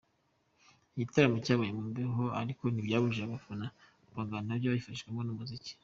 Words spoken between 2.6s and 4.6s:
ntibyabujije abafana guhangana